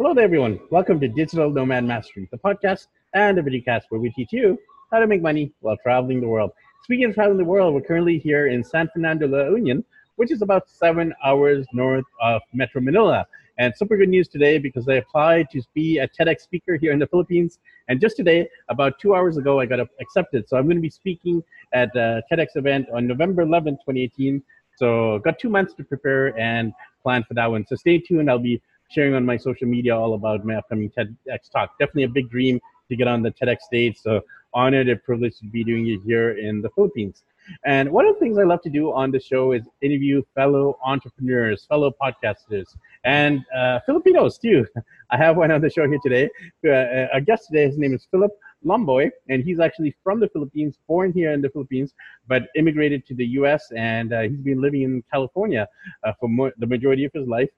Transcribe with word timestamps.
Hello 0.00 0.14
there, 0.14 0.22
everyone. 0.22 0.60
Welcome 0.70 1.00
to 1.00 1.08
Digital 1.08 1.50
Nomad 1.50 1.82
Mastery, 1.82 2.28
the 2.30 2.38
podcast 2.38 2.86
and 3.14 3.36
the 3.36 3.42
videocast 3.42 3.82
where 3.88 4.00
we 4.00 4.10
teach 4.10 4.32
you 4.32 4.56
how 4.92 5.00
to 5.00 5.08
make 5.08 5.20
money 5.20 5.52
while 5.58 5.76
traveling 5.82 6.20
the 6.20 6.28
world. 6.28 6.52
Speaking 6.84 7.06
of 7.06 7.14
traveling 7.14 7.36
the 7.36 7.44
world, 7.44 7.74
we're 7.74 7.80
currently 7.80 8.16
here 8.16 8.46
in 8.46 8.62
San 8.62 8.88
Fernando 8.92 9.26
La 9.26 9.48
Union, 9.48 9.84
which 10.14 10.30
is 10.30 10.40
about 10.40 10.70
seven 10.70 11.12
hours 11.24 11.66
north 11.72 12.04
of 12.22 12.42
Metro 12.54 12.80
Manila. 12.80 13.26
And 13.58 13.76
super 13.76 13.96
good 13.96 14.08
news 14.08 14.28
today 14.28 14.58
because 14.58 14.88
I 14.88 14.94
applied 14.94 15.50
to 15.50 15.60
be 15.74 15.98
a 15.98 16.06
TEDx 16.06 16.42
speaker 16.42 16.76
here 16.76 16.92
in 16.92 17.00
the 17.00 17.08
Philippines. 17.08 17.58
And 17.88 18.00
just 18.00 18.16
today, 18.16 18.48
about 18.68 19.00
two 19.00 19.16
hours 19.16 19.36
ago, 19.36 19.58
I 19.58 19.66
got 19.66 19.80
accepted. 20.00 20.48
So 20.48 20.56
I'm 20.56 20.66
going 20.66 20.76
to 20.76 20.80
be 20.80 20.90
speaking 20.90 21.42
at 21.72 21.88
a 21.96 22.22
TEDx 22.30 22.54
event 22.54 22.86
on 22.94 23.08
November 23.08 23.44
11th, 23.44 23.82
2018. 23.82 24.44
So 24.76 25.18
got 25.24 25.40
two 25.40 25.48
months 25.48 25.74
to 25.74 25.82
prepare 25.82 26.38
and 26.38 26.72
plan 27.02 27.24
for 27.26 27.34
that 27.34 27.50
one. 27.50 27.66
So 27.66 27.74
stay 27.74 27.98
tuned. 27.98 28.30
I'll 28.30 28.38
be 28.38 28.62
sharing 28.88 29.14
on 29.14 29.24
my 29.24 29.36
social 29.36 29.66
media 29.66 29.96
all 29.96 30.14
about 30.14 30.44
my 30.44 30.56
upcoming 30.56 30.90
TEDx 30.90 31.50
talk. 31.50 31.78
Definitely 31.78 32.04
a 32.04 32.08
big 32.08 32.30
dream 32.30 32.60
to 32.88 32.96
get 32.96 33.06
on 33.06 33.22
the 33.22 33.30
TEDx 33.30 33.60
stage. 33.60 33.98
So 33.98 34.22
honored 34.54 34.88
and 34.88 35.02
privileged 35.02 35.38
to 35.40 35.46
be 35.46 35.62
doing 35.64 35.86
it 35.88 36.00
here 36.04 36.30
in 36.38 36.62
the 36.62 36.70
Philippines. 36.70 37.22
And 37.64 37.90
one 37.90 38.06
of 38.06 38.14
the 38.14 38.20
things 38.20 38.38
I 38.38 38.44
love 38.44 38.60
to 38.62 38.70
do 38.70 38.92
on 38.92 39.10
the 39.10 39.20
show 39.20 39.52
is 39.52 39.62
interview 39.80 40.22
fellow 40.34 40.78
entrepreneurs, 40.84 41.64
fellow 41.64 41.92
podcasters, 42.02 42.76
and 43.04 43.44
uh, 43.56 43.80
Filipinos 43.86 44.38
too. 44.38 44.66
I 45.10 45.16
have 45.16 45.36
one 45.36 45.50
on 45.50 45.62
the 45.62 45.70
show 45.70 45.88
here 45.88 45.98
today. 46.02 46.28
Uh, 46.66 47.06
our 47.14 47.20
guest 47.20 47.46
today, 47.48 47.66
his 47.66 47.78
name 47.78 47.94
is 47.94 48.06
Philip 48.10 48.30
Lomboy, 48.66 49.10
and 49.28 49.42
he's 49.42 49.60
actually 49.60 49.94
from 50.04 50.20
the 50.20 50.28
Philippines, 50.28 50.78
born 50.86 51.12
here 51.12 51.32
in 51.32 51.40
the 51.40 51.48
Philippines, 51.48 51.94
but 52.26 52.48
immigrated 52.56 53.06
to 53.06 53.14
the 53.14 53.24
U.S. 53.40 53.70
and 53.74 54.12
uh, 54.12 54.22
he's 54.22 54.40
been 54.40 54.60
living 54.60 54.82
in 54.82 55.02
California 55.10 55.66
uh, 56.04 56.12
for 56.20 56.28
mo- 56.28 56.52
the 56.58 56.66
majority 56.66 57.04
of 57.04 57.12
his 57.14 57.26
life. 57.26 57.48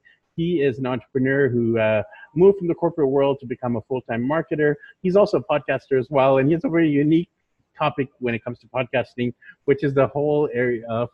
He 0.40 0.62
is 0.62 0.78
an 0.78 0.86
entrepreneur 0.86 1.50
who 1.50 1.78
uh, 1.78 2.02
moved 2.34 2.56
from 2.56 2.68
the 2.68 2.74
corporate 2.74 3.10
world 3.10 3.38
to 3.40 3.46
become 3.46 3.76
a 3.76 3.82
full-time 3.82 4.26
marketer. 4.26 4.74
He's 5.02 5.14
also 5.14 5.36
a 5.36 5.44
podcaster 5.44 5.98
as 5.98 6.08
well, 6.08 6.38
and 6.38 6.48
he 6.48 6.54
has 6.54 6.64
a 6.64 6.70
very 6.70 6.88
unique 6.88 7.28
topic 7.78 8.08
when 8.20 8.34
it 8.34 8.42
comes 8.42 8.58
to 8.60 8.66
podcasting, 8.68 9.34
which 9.66 9.84
is 9.84 9.92
the 9.92 10.06
whole 10.06 10.48
area 10.54 10.86
of 10.88 11.10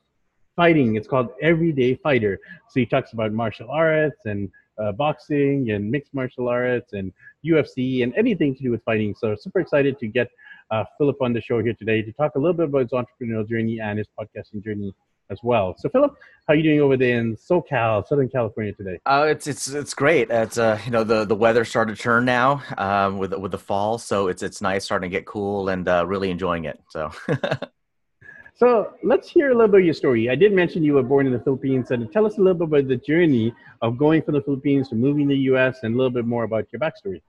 fighting. 0.55 0.95
It's 0.95 1.09
called 1.09 1.31
Everyday 1.43 1.97
Fighter. 1.97 2.39
So 2.69 2.79
he 2.79 2.87
talks 2.87 3.15
about 3.15 3.33
martial 3.33 3.69
arts 3.69 4.27
and 4.27 4.49
uh, 4.81 4.93
boxing 4.93 5.73
and 5.73 5.91
mixed 5.91 6.15
martial 6.15 6.47
arts 6.49 6.93
and 6.93 7.13
UFC 7.45 8.05
and 8.05 8.15
anything 8.15 8.55
to 8.55 8.63
do 8.63 8.71
with 8.71 8.85
fighting. 8.85 9.13
So 9.19 9.35
super 9.35 9.59
excited 9.59 9.99
to 9.99 10.07
get 10.07 10.29
uh, 10.71 10.85
Philip 10.99 11.21
on 11.21 11.33
the 11.33 11.41
show 11.41 11.61
here 11.61 11.75
today 11.75 12.01
to 12.01 12.13
talk 12.13 12.37
a 12.37 12.39
little 12.39 12.55
bit 12.55 12.67
about 12.67 12.83
his 12.83 12.93
entrepreneurial 12.93 13.49
journey 13.49 13.81
and 13.81 13.99
his 13.99 14.07
podcasting 14.17 14.63
journey 14.63 14.95
as 15.31 15.41
well. 15.43 15.75
So, 15.79 15.89
Philip, 15.89 16.17
how 16.47 16.55
are 16.55 16.57
you 16.57 16.63
doing 16.63 16.81
over 16.81 16.97
there 16.97 17.19
in 17.19 17.37
SoCal, 17.37 18.07
Southern 18.07 18.29
California 18.29 18.73
today? 18.73 18.99
Uh, 19.07 19.27
it's 19.29 19.47
it's 19.47 19.69
it's 19.69 19.95
great. 19.95 20.31
It's 20.31 20.59
uh, 20.59 20.79
you 20.85 20.91
know 20.91 21.05
the 21.05 21.25
the 21.25 21.35
weather 21.35 21.65
started 21.65 21.97
to 21.97 22.03
turn 22.03 22.25
now 22.25 22.63
um, 22.79 23.19
with 23.19 23.35
with 23.35 23.53
the 23.53 23.59
fall, 23.59 23.99
so 23.99 24.29
it's 24.29 24.43
it's 24.43 24.61
nice 24.61 24.85
starting 24.85 25.11
to 25.11 25.17
get 25.17 25.27
cool 25.27 25.69
and 25.69 25.87
uh, 25.89 26.05
really 26.07 26.31
enjoying 26.31 26.65
it. 26.65 26.81
So. 26.89 27.11
so 28.55 28.93
let's 29.03 29.29
hear 29.29 29.51
a 29.51 29.55
little 29.55 29.69
bit 29.69 29.81
of 29.81 29.85
your 29.87 29.95
story. 29.95 30.31
I 30.31 30.35
did 30.35 30.53
mention 30.53 30.83
you 30.83 30.95
were 30.95 31.03
born 31.03 31.27
in 31.27 31.33
the 31.33 31.41
Philippines, 31.41 31.91
and 31.91 32.11
tell 32.13 32.27
us 32.27 32.39
a 32.39 32.41
little 32.41 32.67
bit 32.67 32.69
about 32.69 32.89
the 32.89 32.97
journey 32.97 33.53
of 33.83 33.99
going 33.99 34.23
from 34.23 34.35
the 34.35 34.43
Philippines 34.43 34.89
to 34.91 34.95
moving 34.95 35.29
to 35.29 35.35
the 35.35 35.41
U.S. 35.51 35.79
and 35.83 35.95
a 35.95 35.97
little 35.97 36.11
bit 36.11 36.27
more 36.27 36.45
about 36.45 36.67
your 36.73 36.81
backstory. 36.81 37.21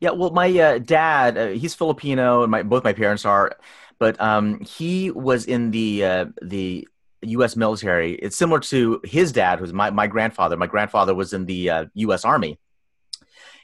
Yeah, 0.00 0.10
well, 0.10 0.30
my 0.30 0.50
uh, 0.58 0.78
dad, 0.78 1.38
uh, 1.38 1.46
he's 1.48 1.74
Filipino, 1.74 2.42
and 2.42 2.50
my 2.50 2.62
both 2.62 2.84
my 2.84 2.92
parents 2.92 3.24
are, 3.24 3.56
but 3.98 4.20
um, 4.20 4.60
he 4.60 5.10
was 5.10 5.46
in 5.46 5.70
the 5.70 6.04
uh, 6.04 6.26
the 6.42 6.86
U.S. 7.22 7.56
military. 7.56 8.14
It's 8.14 8.36
similar 8.36 8.60
to 8.60 9.00
his 9.04 9.32
dad, 9.32 9.58
who's 9.58 9.72
my, 9.72 9.90
my 9.90 10.06
grandfather. 10.06 10.56
My 10.56 10.66
grandfather 10.66 11.14
was 11.14 11.32
in 11.32 11.46
the 11.46 11.70
uh, 11.70 11.84
U.S. 11.94 12.24
Army 12.24 12.58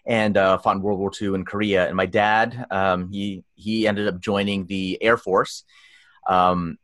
and 0.07 0.37
uh, 0.37 0.59
fought 0.59 0.77
in 0.77 0.83
World 0.83 0.99
War 0.99 1.13
II 1.21 1.35
in 1.35 1.45
Korea. 1.45 1.87
And 1.87 1.97
my 1.97 2.07
dad, 2.07 2.67
um, 2.71 3.11
he 3.13 3.45
he 3.55 3.87
ended 3.87 4.09
up 4.09 4.21
joining 4.21 4.67
the 4.67 4.99
Air 5.03 5.17
Force. 5.17 5.65
Um, 6.27 6.79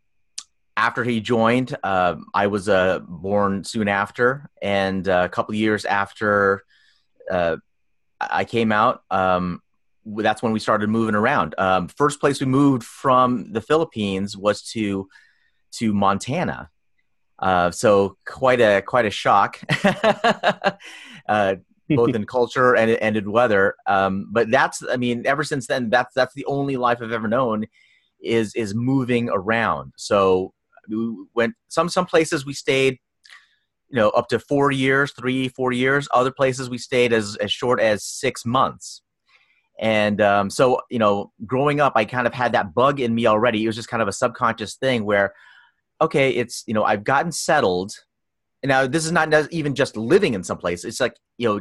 after 0.76 1.04
he 1.04 1.20
joined, 1.20 1.76
uh, 1.82 2.16
I 2.34 2.48
was 2.48 2.68
uh, 2.68 2.98
born 3.00 3.64
soon 3.64 3.88
after, 3.88 4.50
and 4.60 5.08
uh, 5.08 5.22
a 5.24 5.28
couple 5.28 5.54
years 5.54 5.84
after 5.84 6.64
uh, 7.30 7.56
I 8.20 8.44
came 8.44 8.72
out. 8.72 9.02
Um, 9.10 9.62
that's 10.04 10.42
when 10.42 10.52
we 10.52 10.60
started 10.60 10.90
moving 10.90 11.14
around. 11.14 11.54
Um, 11.56 11.88
first 11.88 12.20
place 12.20 12.40
we 12.40 12.46
moved 12.46 12.82
from 12.84 13.52
the 13.52 13.60
Philippines 13.60 14.36
was 14.36 14.62
to 14.72 15.08
to 15.78 15.92
Montana. 15.92 16.70
Uh, 17.38 17.70
so 17.70 18.16
quite 18.26 18.60
a 18.60 18.82
quite 18.82 19.06
a 19.06 19.10
shock, 19.10 19.60
uh, 21.28 21.56
both 21.88 22.14
in 22.14 22.24
culture 22.26 22.74
and, 22.76 22.90
and 22.92 23.16
in 23.16 23.30
weather. 23.30 23.74
Um, 23.86 24.28
but 24.30 24.50
that's 24.50 24.82
I 24.88 24.96
mean, 24.96 25.26
ever 25.26 25.44
since 25.44 25.66
then, 25.66 25.90
that's 25.90 26.14
that's 26.14 26.34
the 26.34 26.46
only 26.46 26.76
life 26.76 26.98
I've 27.02 27.12
ever 27.12 27.28
known 27.28 27.66
is 28.22 28.54
is 28.54 28.74
moving 28.74 29.28
around. 29.30 29.92
So 29.96 30.54
we 30.88 31.14
went 31.34 31.54
some 31.68 31.88
some 31.88 32.06
places 32.06 32.46
we 32.46 32.54
stayed 32.54 32.98
you 33.90 33.96
know 33.96 34.10
up 34.10 34.28
to 34.28 34.38
four 34.38 34.70
years 34.70 35.12
three 35.12 35.48
four 35.48 35.72
years 35.72 36.08
other 36.12 36.30
places 36.30 36.70
we 36.70 36.78
stayed 36.78 37.12
as 37.12 37.36
as 37.36 37.52
short 37.52 37.80
as 37.80 38.04
six 38.04 38.44
months 38.44 39.02
and 39.80 40.20
um, 40.20 40.50
so 40.50 40.80
you 40.90 40.98
know 40.98 41.32
growing 41.46 41.80
up 41.80 41.92
i 41.96 42.04
kind 42.04 42.26
of 42.26 42.34
had 42.34 42.52
that 42.52 42.74
bug 42.74 43.00
in 43.00 43.14
me 43.14 43.26
already 43.26 43.62
it 43.62 43.66
was 43.66 43.76
just 43.76 43.88
kind 43.88 44.02
of 44.02 44.08
a 44.08 44.12
subconscious 44.12 44.74
thing 44.74 45.04
where 45.04 45.34
okay, 46.04 46.30
it's 46.30 46.64
you 46.66 46.74
know 46.74 46.84
I've 46.84 47.04
gotten 47.04 47.32
settled. 47.32 47.92
Now 48.64 48.86
this 48.86 49.04
is 49.04 49.12
not 49.12 49.52
even 49.52 49.74
just 49.74 49.96
living 49.96 50.34
in 50.34 50.42
some 50.42 50.58
place. 50.58 50.84
It's 50.84 51.00
like 51.00 51.16
you 51.38 51.48
know 51.48 51.60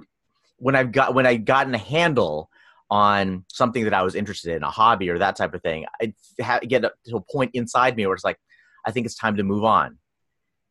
when 0.57 0.75
I've 0.75 0.91
got 0.91 1.13
when 1.13 1.25
I 1.25 1.35
gotten 1.35 1.73
a 1.75 1.79
handle 1.79 2.49
on 2.89 3.43
something 3.47 3.83
that 3.85 3.93
I 3.93 4.03
was 4.03 4.15
interested 4.15 4.55
in, 4.55 4.63
a 4.63 4.69
hobby 4.69 5.09
or 5.09 5.17
that 5.17 5.35
type 5.35 5.53
of 5.53 5.61
thing. 5.61 5.85
I 5.99 6.59
get 6.65 6.83
to 7.07 7.15
a 7.15 7.21
point 7.21 7.51
inside 7.53 7.95
me 7.95 8.05
where 8.05 8.15
it's 8.15 8.23
like 8.23 8.37
I 8.85 8.91
think 8.91 9.05
it's 9.05 9.15
time 9.15 9.37
to 9.37 9.43
move 9.43 9.63
on. 9.63 9.97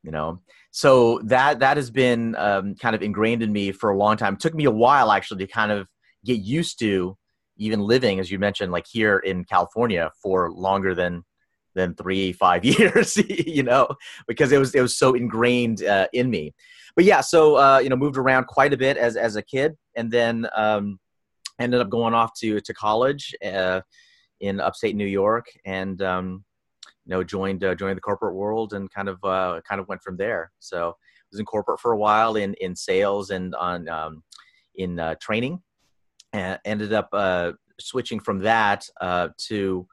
You 0.03 0.11
know, 0.11 0.41
so 0.73 1.21
that 1.25 1.61
that 1.61 1.77
has 1.77 1.91
been 1.91 2.35
um, 2.37 2.75
kind 2.75 2.97
of 2.97 3.03
ingrained 3.03 3.43
in 3.43 3.53
me 3.53 3.73
for 3.73 3.91
a 3.91 3.97
long 3.97 4.17
time. 4.17 4.35
It 4.35 4.41
took 4.41 4.55
me 4.55 4.65
a 4.65 4.71
while 4.71 5.13
actually 5.13 5.47
to 5.47 5.53
kind 5.53 5.71
of 5.71 5.87
get 6.25 6.41
used 6.41 6.79
to 6.81 7.17
even 7.57 7.81
living, 7.81 8.19
as 8.19 8.31
you 8.31 8.39
mentioned, 8.39 8.73
like 8.73 8.87
here 8.91 9.19
in 9.19 9.45
California 9.45 10.11
for 10.21 10.51
longer 10.51 10.95
than 10.95 11.25
than 11.75 11.95
three 11.95 12.33
five 12.33 12.65
years 12.79 13.17
you 13.17 13.63
know 13.63 13.89
because 14.27 14.53
it 14.53 14.59
was 14.59 14.75
it 14.75 14.81
was 14.81 14.97
so 14.97 15.15
ingrained 15.15 15.85
uh, 15.85 16.07
in 16.13 16.31
me. 16.31 16.55
But 16.95 17.05
yeah 17.05 17.21
so 17.21 17.57
uh, 17.57 17.79
you 17.79 17.89
know 17.89 17.97
moved 17.97 18.17
around 18.17 18.47
quite 18.47 18.73
a 18.73 18.77
bit 18.77 18.97
as 18.97 19.17
as 19.17 19.37
a 19.37 19.43
kid 19.43 19.77
and 19.97 20.11
then 20.11 20.47
um, 20.55 20.99
ended 21.59 21.81
up 21.81 21.91
going 21.91 22.15
off 22.15 22.33
to 22.41 22.61
to 22.61 22.75
college 22.75 23.35
uh, 23.45 23.81
in 24.41 24.61
upstate 24.61 24.97
new 24.97 25.07
york 25.07 25.47
and 25.65 26.03
um, 26.03 26.45
you 27.05 27.11
know 27.11 27.23
joined 27.23 27.65
uh, 27.65 27.75
joined 27.75 27.97
the 27.97 28.03
corporate 28.03 28.35
world 28.35 28.75
and 28.75 28.91
kind 28.91 29.09
of 29.09 29.23
uh, 29.25 29.61
kind 29.69 29.81
of 29.81 29.89
went 29.89 30.03
from 30.03 30.17
there. 30.17 30.53
So 30.59 30.97
was 31.31 31.41
in 31.41 31.47
corporate 31.47 31.81
for 31.81 31.93
a 31.93 31.97
while 31.97 32.37
in 32.37 32.55
in 32.55 32.77
sales 32.77 33.31
and 33.31 33.55
on 33.55 33.89
um, 33.89 34.23
in 34.75 34.99
uh, 34.99 35.15
training 35.21 35.63
and 36.33 36.59
ended 36.65 36.93
up 36.93 37.09
switching 37.81 38.21
from 38.21 38.39
that 38.41 38.87
to 39.39 39.87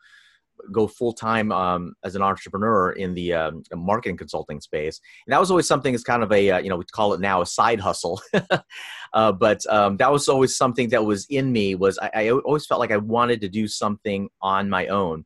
go 0.71 0.87
full 0.87 1.13
time 1.13 1.51
um, 1.51 1.93
as 2.03 2.15
an 2.15 2.21
entrepreneur 2.21 2.91
in 2.91 3.13
the 3.13 3.33
um, 3.33 3.63
marketing 3.73 4.17
consulting 4.17 4.61
space. 4.61 4.99
And 5.25 5.33
that 5.33 5.39
was 5.39 5.51
always 5.51 5.67
something 5.67 5.93
as 5.93 6.03
kind 6.03 6.23
of 6.23 6.31
a, 6.31 6.51
uh, 6.51 6.59
you 6.59 6.69
know, 6.69 6.77
we 6.77 6.85
call 6.85 7.13
it 7.13 7.19
now 7.19 7.41
a 7.41 7.45
side 7.45 7.79
hustle. 7.79 8.21
uh, 9.13 9.31
but 9.31 9.65
um, 9.69 9.97
that 9.97 10.11
was 10.11 10.27
always 10.27 10.55
something 10.55 10.89
that 10.89 11.05
was 11.05 11.25
in 11.29 11.51
me 11.51 11.75
was 11.75 11.97
I, 11.99 12.11
I, 12.13 12.29
always 12.29 12.65
felt 12.65 12.79
like 12.79 12.91
I 12.91 12.97
wanted 12.97 13.41
to 13.41 13.49
do 13.49 13.67
something 13.67 14.29
on 14.41 14.69
my 14.69 14.87
own. 14.87 15.25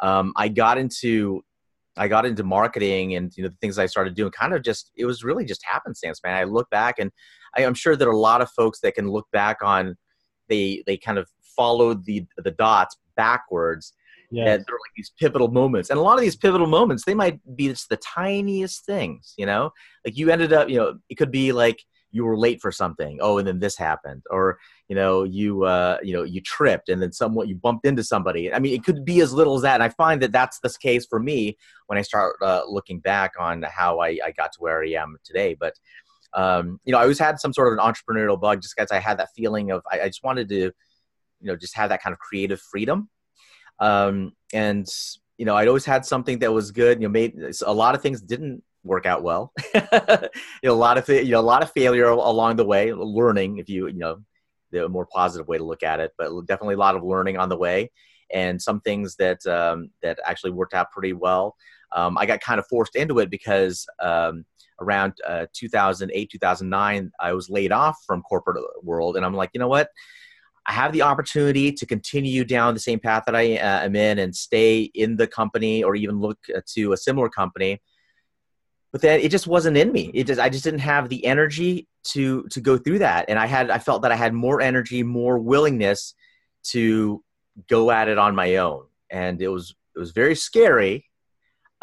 Um, 0.00 0.32
I 0.36 0.48
got 0.48 0.78
into 0.78 1.42
I 1.96 2.08
got 2.08 2.26
into 2.26 2.42
marketing 2.42 3.14
and 3.14 3.32
you 3.36 3.44
know 3.44 3.48
the 3.48 3.56
things 3.60 3.78
I 3.78 3.86
started 3.86 4.14
doing 4.14 4.32
kind 4.32 4.52
of 4.52 4.62
just 4.62 4.90
it 4.96 5.04
was 5.04 5.22
really 5.22 5.44
just 5.44 5.64
happenstance, 5.64 6.20
man. 6.24 6.34
I 6.34 6.44
look 6.44 6.68
back 6.70 6.98
and 6.98 7.10
I, 7.56 7.62
am 7.62 7.74
sure 7.74 7.94
that 7.94 8.08
a 8.08 8.16
lot 8.16 8.40
of 8.40 8.50
folks 8.50 8.80
that 8.80 8.94
can 8.94 9.08
look 9.08 9.26
back 9.32 9.58
on 9.62 9.96
they 10.48 10.82
they 10.86 10.96
kind 10.96 11.18
of 11.18 11.28
followed 11.56 12.04
the 12.04 12.26
the 12.38 12.50
dots 12.50 12.96
backwards 13.16 13.92
yes. 14.34 14.46
that 14.46 14.60
are 14.60 14.74
like 14.74 14.94
these 14.96 15.12
pivotal 15.18 15.48
moments. 15.48 15.90
And 15.90 15.98
a 15.98 16.02
lot 16.02 16.14
of 16.14 16.20
these 16.20 16.36
pivotal 16.36 16.66
moments 16.66 17.04
they 17.04 17.14
might 17.14 17.40
be 17.56 17.68
just 17.68 17.88
the 17.88 17.96
tiniest 17.96 18.84
things 18.84 19.34
you 19.36 19.46
know? 19.46 19.70
Like 20.04 20.16
you 20.16 20.30
ended 20.30 20.52
up 20.52 20.68
you 20.68 20.76
know 20.76 20.98
it 21.08 21.16
could 21.16 21.30
be 21.30 21.52
like 21.52 21.82
you 22.10 22.24
were 22.24 22.38
late 22.38 22.60
for 22.60 22.70
something. 22.70 23.18
Oh 23.20 23.38
and 23.38 23.46
then 23.46 23.58
this 23.58 23.76
happened. 23.76 24.22
Or 24.30 24.58
you 24.88 24.96
know 24.96 25.24
you 25.24 25.64
uh 25.64 25.98
you 26.02 26.14
know 26.14 26.22
you 26.22 26.40
tripped 26.40 26.88
and 26.88 27.00
then 27.02 27.12
someone 27.12 27.48
you 27.48 27.56
bumped 27.56 27.86
into 27.86 28.04
somebody. 28.04 28.52
I 28.52 28.58
mean 28.58 28.74
it 28.74 28.84
could 28.84 29.04
be 29.04 29.20
as 29.20 29.32
little 29.32 29.56
as 29.56 29.62
that. 29.62 29.74
And 29.74 29.82
i 29.82 29.88
find 29.88 30.22
that 30.22 30.32
that's 30.32 30.60
the 30.60 30.74
case 30.80 31.06
for 31.06 31.20
me 31.20 31.56
when 31.86 31.98
i 31.98 32.02
start 32.02 32.36
uh, 32.42 32.62
looking 32.66 33.00
back 33.00 33.32
on 33.38 33.62
how 33.62 34.00
I, 34.00 34.18
I 34.24 34.30
got 34.36 34.52
to 34.52 34.58
where 34.58 34.82
i 34.82 34.90
am 34.90 35.16
today. 35.24 35.56
But 35.58 35.74
um, 36.34 36.80
you 36.84 36.92
know 36.92 36.98
i 36.98 37.02
always 37.02 37.18
had 37.18 37.38
some 37.38 37.52
sort 37.52 37.72
of 37.72 37.78
an 37.78 37.92
entrepreneurial 37.92 38.40
bug 38.40 38.60
just 38.60 38.74
because 38.76 38.90
i 38.90 38.98
had 38.98 39.18
that 39.18 39.28
feeling 39.36 39.70
of 39.70 39.82
I, 39.90 40.00
I 40.00 40.06
just 40.08 40.24
wanted 40.24 40.48
to 40.48 40.72
you 41.44 41.50
know 41.50 41.56
just 41.56 41.76
have 41.76 41.90
that 41.90 42.02
kind 42.02 42.12
of 42.12 42.18
creative 42.18 42.60
freedom 42.60 43.08
um, 43.78 44.32
and 44.52 44.86
you 45.38 45.44
know, 45.44 45.56
I'd 45.56 45.68
always 45.68 45.84
had 45.84 46.06
something 46.06 46.38
that 46.40 46.52
was 46.52 46.70
good. 46.70 47.00
You 47.00 47.08
know, 47.08 47.12
made 47.12 47.34
a 47.64 47.72
lot 47.72 47.94
of 47.94 48.02
things 48.02 48.20
didn't 48.20 48.62
work 48.84 49.06
out 49.06 49.22
well. 49.22 49.52
you 49.74 49.80
know, 50.62 50.72
a 50.72 50.74
lot 50.74 50.98
of 50.98 51.08
you 51.08 51.30
know, 51.30 51.40
a 51.40 51.42
lot 51.42 51.62
of 51.62 51.72
failure 51.72 52.08
along 52.08 52.56
the 52.56 52.64
way. 52.64 52.92
Learning, 52.92 53.58
if 53.58 53.68
you 53.68 53.86
you 53.88 53.98
know, 53.98 54.18
the 54.70 54.88
more 54.88 55.06
positive 55.06 55.48
way 55.48 55.58
to 55.58 55.64
look 55.64 55.82
at 55.82 56.00
it. 56.00 56.12
But 56.18 56.46
definitely 56.46 56.74
a 56.74 56.78
lot 56.78 56.96
of 56.96 57.02
learning 57.02 57.36
on 57.36 57.48
the 57.48 57.56
way, 57.56 57.90
and 58.32 58.60
some 58.60 58.80
things 58.80 59.16
that 59.16 59.44
um, 59.46 59.90
that 60.02 60.18
actually 60.24 60.52
worked 60.52 60.74
out 60.74 60.90
pretty 60.92 61.12
well. 61.12 61.56
Um, 61.92 62.18
I 62.18 62.26
got 62.26 62.40
kind 62.40 62.58
of 62.58 62.66
forced 62.66 62.96
into 62.96 63.20
it 63.20 63.30
because 63.30 63.86
um, 64.00 64.44
around 64.80 65.14
uh, 65.26 65.46
2008, 65.52 66.30
2009, 66.30 67.12
I 67.20 67.32
was 67.32 67.48
laid 67.48 67.72
off 67.72 67.98
from 68.06 68.22
corporate 68.22 68.62
world, 68.82 69.16
and 69.16 69.24
I'm 69.24 69.34
like, 69.34 69.50
you 69.54 69.60
know 69.60 69.68
what? 69.68 69.88
I 70.66 70.72
have 70.72 70.92
the 70.92 71.02
opportunity 71.02 71.72
to 71.72 71.86
continue 71.86 72.44
down 72.44 72.74
the 72.74 72.80
same 72.80 72.98
path 72.98 73.24
that 73.26 73.36
I 73.36 73.56
uh, 73.56 73.84
am 73.84 73.94
in 73.96 74.18
and 74.18 74.34
stay 74.34 74.82
in 74.94 75.16
the 75.16 75.26
company 75.26 75.82
or 75.82 75.94
even 75.94 76.20
look 76.20 76.38
uh, 76.54 76.60
to 76.74 76.92
a 76.92 76.96
similar 76.96 77.28
company. 77.28 77.82
But 78.92 79.02
then 79.02 79.20
it 79.20 79.30
just 79.30 79.46
wasn't 79.46 79.76
in 79.76 79.92
me. 79.92 80.10
It 80.14 80.26
just 80.26 80.40
I 80.40 80.48
just 80.48 80.64
didn't 80.64 80.80
have 80.80 81.08
the 81.08 81.24
energy 81.26 81.88
to 82.12 82.44
to 82.50 82.60
go 82.60 82.78
through 82.78 83.00
that. 83.00 83.26
And 83.28 83.38
I 83.38 83.46
had 83.46 83.70
I 83.70 83.78
felt 83.78 84.02
that 84.02 84.12
I 84.12 84.16
had 84.16 84.32
more 84.32 84.60
energy, 84.60 85.02
more 85.02 85.38
willingness 85.38 86.14
to 86.64 87.22
go 87.68 87.90
at 87.90 88.08
it 88.08 88.18
on 88.18 88.34
my 88.34 88.56
own. 88.56 88.86
And 89.10 89.42
it 89.42 89.48
was 89.48 89.74
it 89.94 89.98
was 89.98 90.12
very 90.12 90.34
scary. 90.34 91.10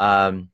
Um, 0.00 0.50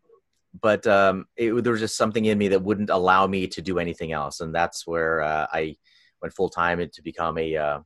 but 0.60 0.86
um, 0.86 1.26
it, 1.36 1.52
there 1.62 1.72
was 1.72 1.80
just 1.80 1.96
something 1.96 2.24
in 2.24 2.38
me 2.38 2.48
that 2.48 2.62
wouldn't 2.62 2.90
allow 2.90 3.26
me 3.26 3.46
to 3.48 3.62
do 3.62 3.78
anything 3.78 4.12
else, 4.12 4.40
and 4.40 4.54
that's 4.54 4.86
where 4.86 5.22
uh, 5.22 5.46
I 5.52 5.76
went 6.20 6.34
full 6.34 6.48
time 6.48 6.78
to 6.78 7.02
become 7.02 7.38
a 7.38 7.56
uh, 7.56 7.80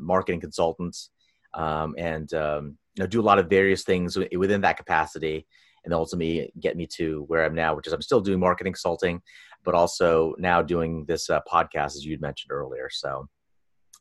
marketing 0.00 0.40
consultants 0.40 1.10
um, 1.54 1.94
and 1.98 2.32
um, 2.34 2.78
you 2.94 3.02
know, 3.02 3.06
do 3.06 3.20
a 3.20 3.22
lot 3.22 3.38
of 3.38 3.48
various 3.48 3.82
things 3.84 4.16
within 4.36 4.60
that 4.62 4.76
capacity 4.76 5.46
and 5.84 5.92
ultimately 5.92 6.50
get 6.60 6.76
me 6.76 6.86
to 6.96 7.24
where 7.28 7.44
I'm 7.44 7.54
now, 7.54 7.74
which 7.74 7.86
is 7.86 7.92
I'm 7.92 8.02
still 8.02 8.20
doing 8.20 8.40
marketing 8.40 8.72
consulting, 8.72 9.20
but 9.64 9.74
also 9.74 10.34
now 10.38 10.62
doing 10.62 11.04
this 11.06 11.28
uh, 11.30 11.40
podcast 11.50 11.96
as 11.96 12.04
you'd 12.04 12.20
mentioned 12.20 12.52
earlier. 12.52 12.88
So 12.90 13.28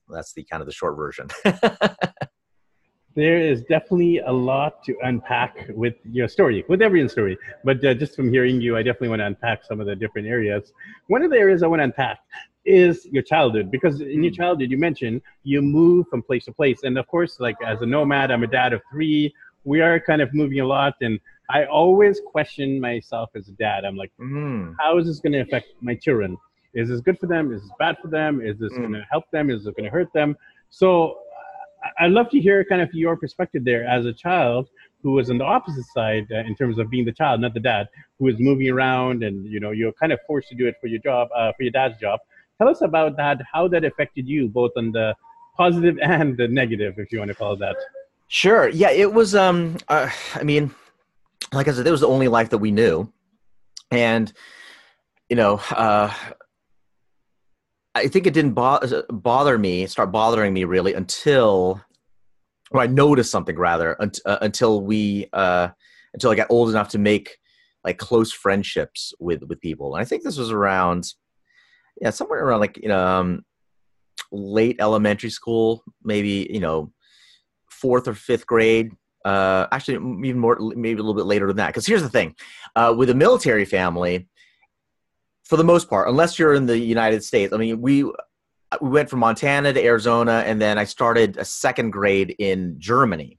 that's 0.10 0.34
the 0.34 0.44
kind 0.44 0.62
of 0.62 0.68
the 0.68 0.74
short 0.74 0.96
version. 0.96 1.28
there 3.16 3.38
is 3.38 3.62
definitely 3.62 4.20
a 4.20 4.32
lot 4.32 4.84
to 4.86 4.96
unpack 5.04 5.70
with 5.70 5.96
your 6.04 6.28
story, 6.28 6.66
with 6.68 6.82
every 6.82 7.08
story. 7.10 7.38
But 7.64 7.84
uh, 7.86 7.94
just 7.94 8.16
from 8.16 8.32
hearing 8.32 8.60
you, 8.60 8.76
I 8.76 8.82
definitely 8.82 9.10
want 9.10 9.20
to 9.20 9.28
unpack 9.28 9.64
some 9.64 9.80
of 9.80 9.86
the 9.86 9.96
different 9.96 10.28
areas. 10.28 10.74
One 11.08 11.22
of 11.22 11.30
the 11.30 11.38
areas 11.38 11.62
I 11.62 11.68
want 11.68 11.80
to 11.82 11.84
unpack 11.84 12.20
is 12.66 13.06
your 13.12 13.24
childhood 13.24 13.70
because 13.70 14.00
in 14.02 14.24
your 14.24 14.32
hmm. 14.32 14.42
childhood 14.42 14.72
you 14.72 14.78
mentioned 14.78 15.22
you 15.44 15.62
move 15.62 16.08
from 16.08 16.22
place 16.22 16.46
to 16.46 16.52
place 16.54 16.84
and 16.84 16.98
of 16.98 17.06
course 17.08 17.40
like 17.40 17.58
as 17.66 17.82
a 17.82 17.86
nomad 17.86 18.32
i'm 18.32 18.44
a 18.44 18.48
dad 18.48 18.72
of 18.72 18.82
three 18.90 19.34
we 19.66 19.82
are 19.82 20.00
kind 20.00 20.22
of 20.22 20.34
moving 20.34 20.62
a 20.62 20.66
lot 20.66 20.94
and 21.02 21.20
i 21.50 21.66
always 21.66 22.22
question 22.26 22.80
myself 22.80 23.30
as 23.36 23.50
a 23.50 23.52
dad 23.54 23.84
i'm 23.84 23.98
like 23.98 24.12
mm. 24.18 24.74
how 24.80 24.98
is 24.98 25.06
this 25.06 25.20
going 25.20 25.34
to 25.34 25.42
affect 25.42 25.68
my 25.82 25.94
children 25.94 26.38
is 26.74 26.88
this 26.88 27.02
good 27.02 27.20
for 27.20 27.28
them 27.28 27.52
is 27.52 27.62
this 27.62 27.72
bad 27.80 27.98
for 28.02 28.08
them 28.08 28.40
is 28.40 28.58
this 28.60 28.72
mm. 28.72 28.78
going 28.78 28.94
to 28.94 29.06
help 29.12 29.30
them 29.32 29.50
is 29.50 29.68
it 29.68 29.76
going 29.76 29.84
to 29.84 29.92
hurt 29.92 30.12
them 30.14 30.34
so 30.70 31.18
i'd 32.00 32.12
love 32.12 32.30
to 32.30 32.40
hear 32.40 32.64
kind 32.66 32.82
of 32.82 32.90
your 32.94 33.16
perspective 33.16 33.64
there 33.64 33.86
as 33.86 34.06
a 34.06 34.14
child 34.14 34.70
who 35.02 35.12
was 35.12 35.30
on 35.30 35.38
the 35.38 35.44
opposite 35.44 35.86
side 35.94 36.26
uh, 36.32 36.38
in 36.38 36.56
terms 36.56 36.78
of 36.80 36.90
being 36.90 37.06
the 37.06 37.12
child 37.12 37.42
not 37.42 37.54
the 37.54 37.60
dad 37.60 37.88
who 38.20 38.28
is 38.28 38.36
moving 38.40 38.70
around 38.70 39.24
and 39.24 39.46
you 39.52 39.60
know 39.60 39.72
you're 39.72 39.94
kind 39.94 40.12
of 40.12 40.20
forced 40.28 40.50
to 40.50 40.56
do 40.56 40.68
it 40.68 40.76
for 40.80 40.88
your 40.88 41.00
job 41.00 41.28
uh, 41.36 41.52
for 41.54 41.64
your 41.64 41.72
dad's 41.72 42.00
job 42.00 42.20
Tell 42.64 42.70
us 42.70 42.82
about 42.82 43.18
that, 43.18 43.42
how 43.52 43.68
that 43.70 43.84
affected 43.84 44.28
you, 44.28 44.48
both 44.48 44.72
on 44.78 44.92
the 44.92 45.16
positive 45.58 45.98
and 46.02 46.38
the 46.38 46.48
negative, 46.48 46.98
if 46.98 47.12
you 47.12 47.20
want 47.20 47.30
to 47.30 47.36
call 47.36 47.54
it 47.54 47.60
that. 47.60 47.76
Sure. 48.28 48.70
Yeah, 48.70 48.92
it 48.92 49.14
was. 49.14 49.36
Um, 49.36 49.78
uh, 49.88 50.10
I 50.36 50.44
mean, 50.44 50.74
like 51.52 51.68
I 51.68 51.72
said, 51.72 51.86
it 51.86 51.92
was 51.92 52.02
the 52.02 52.08
only 52.08 52.28
life 52.28 52.50
that 52.50 52.60
we 52.60 52.72
knew, 52.72 53.12
and 53.92 54.32
you 55.30 55.36
know, 55.36 55.60
uh, 55.72 56.12
I 57.96 58.08
think 58.08 58.26
it 58.26 58.34
didn't 58.34 58.54
bo- 58.54 59.04
bother 59.10 59.58
me, 59.58 59.86
start 59.86 60.12
bothering 60.12 60.54
me 60.54 60.64
really 60.64 60.94
until, 60.94 61.82
or 62.72 62.82
I 62.82 62.88
noticed 62.88 63.32
something 63.32 63.58
rather 63.58 64.02
un- 64.02 64.12
uh, 64.26 64.40
until 64.42 64.82
we, 64.82 65.28
uh, 65.34 65.70
until 66.14 66.32
I 66.32 66.36
got 66.36 66.48
old 66.50 66.70
enough 66.70 66.90
to 66.90 67.00
make 67.00 67.38
like 67.84 67.98
close 67.98 68.32
friendships 68.32 69.14
with 69.20 69.44
with 69.44 69.60
people. 69.60 69.96
And 69.96 70.02
I 70.02 70.06
think 70.06 70.24
this 70.24 70.38
was 70.38 70.52
around 70.52 71.14
yeah, 72.02 72.10
somewhere 72.10 72.44
around 72.46 72.60
like 72.60 72.78
you 72.78 72.90
know 72.90 73.06
um, 73.06 73.46
late 74.32 74.78
elementary 74.80 75.30
school, 75.30 75.84
maybe 76.04 76.48
you 76.50 76.60
know 76.60 76.92
fourth 77.70 78.08
or 78.08 78.14
fifth 78.14 78.48
grade. 78.48 78.92
Uh, 79.26 79.68
actually, 79.72 79.96
even 80.28 80.38
more, 80.38 80.58
maybe 80.76 81.00
a 81.00 81.04
little 81.04 81.14
bit 81.14 81.26
later 81.26 81.48
than 81.48 81.56
that. 81.58 81.68
Because 81.68 81.86
here's 81.86 82.02
the 82.02 82.10
thing: 82.10 82.36
uh, 82.76 82.94
with 82.98 83.10
a 83.10 83.16
military 83.16 83.66
family, 83.66 84.28
for 85.54 85.58
the 85.58 85.64
most 85.64 85.88
part, 85.88 86.10
unless 86.10 86.40
you're 86.40 86.56
in 86.56 86.66
the 86.66 86.80
United 86.80 87.24
States, 87.24 87.54
I 87.54 87.58
mean, 87.58 87.80
we 87.80 88.06
we 88.06 88.90
went 88.90 89.08
from 89.08 89.20
Montana 89.20 89.72
to 89.72 89.84
Arizona, 89.84 90.44
and 90.48 90.60
then 90.60 90.80
I 90.80 90.84
started 90.84 91.38
a 91.38 91.46
second 91.46 91.92
grade 91.92 92.36
in 92.40 92.74
Germany. 92.80 93.38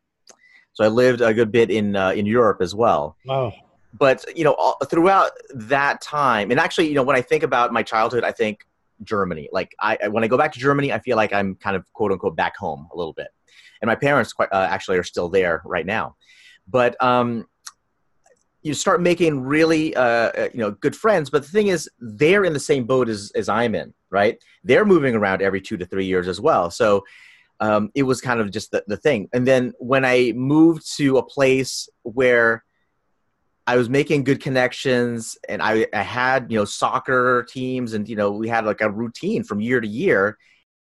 So 0.74 0.84
I 0.84 0.86
lived 0.86 1.22
a 1.22 1.34
good 1.34 1.50
bit 1.50 1.72
in 1.72 1.96
uh, 1.96 2.10
in 2.10 2.24
Europe 2.24 2.58
as 2.60 2.72
well. 2.72 3.16
Wow. 3.26 3.52
But 3.92 4.24
you 4.38 4.44
know 4.44 4.54
all, 4.54 4.76
throughout 4.88 5.32
that 5.54 6.00
time 6.02 6.52
and 6.52 6.60
actually 6.60 6.86
you 6.86 6.94
know 6.94 7.02
when 7.02 7.16
i 7.16 7.20
think 7.20 7.42
about 7.42 7.72
my 7.72 7.82
childhood 7.82 8.22
i 8.22 8.30
think 8.30 8.64
germany. 9.02 9.48
Like 9.50 9.74
i 9.80 10.06
when 10.08 10.22
i 10.22 10.28
go 10.28 10.38
back 10.38 10.52
to 10.52 10.60
germany 10.60 10.92
i 10.92 11.00
feel 11.00 11.16
like 11.16 11.32
i'm 11.32 11.56
kind 11.56 11.74
of 11.74 11.92
quote 11.92 12.12
unquote 12.12 12.36
back 12.36 12.56
home 12.56 12.86
a 12.92 12.96
little 12.96 13.12
bit. 13.12 13.28
And 13.80 13.88
my 13.88 13.96
parents 13.96 14.32
quite 14.32 14.52
uh, 14.52 14.68
actually 14.70 14.98
are 14.98 15.08
still 15.14 15.28
there 15.28 15.62
right 15.64 15.86
now. 15.86 16.14
But 16.68 16.94
um 17.02 17.48
you 18.64 18.74
start 18.74 19.00
making 19.00 19.42
really 19.42 19.94
uh, 19.94 20.02
uh, 20.02 20.48
you 20.52 20.58
know 20.58 20.72
good 20.72 20.96
friends 20.96 21.30
but 21.30 21.42
the 21.42 21.48
thing 21.48 21.68
is 21.68 21.88
they're 22.00 22.44
in 22.44 22.52
the 22.52 22.60
same 22.60 22.84
boat 22.84 23.08
as, 23.08 23.30
as 23.36 23.48
i'm 23.48 23.74
in 23.74 23.94
right 24.10 24.42
they're 24.64 24.84
moving 24.84 25.14
around 25.14 25.42
every 25.42 25.60
two 25.60 25.76
to 25.76 25.86
three 25.86 26.06
years 26.06 26.26
as 26.26 26.40
well 26.40 26.70
so 26.70 27.04
um, 27.60 27.90
it 27.94 28.02
was 28.02 28.20
kind 28.20 28.40
of 28.40 28.50
just 28.50 28.72
the, 28.72 28.82
the 28.88 28.96
thing 28.96 29.28
and 29.32 29.46
then 29.46 29.72
when 29.78 30.04
i 30.04 30.32
moved 30.34 30.96
to 30.96 31.18
a 31.18 31.22
place 31.22 31.88
where 32.02 32.64
I 33.66 33.76
was 33.76 33.88
making 33.88 34.24
good 34.24 34.42
connections 34.42 35.38
and 35.48 35.62
I, 35.62 35.86
I 35.94 36.02
had, 36.02 36.52
you 36.52 36.58
know, 36.58 36.66
soccer 36.66 37.46
teams 37.48 37.94
and, 37.94 38.06
you 38.06 38.14
know, 38.14 38.30
we 38.30 38.46
had 38.46 38.66
like 38.66 38.82
a 38.82 38.90
routine 38.90 39.42
from 39.42 39.60
year 39.60 39.80
to 39.80 39.88
year. 39.88 40.36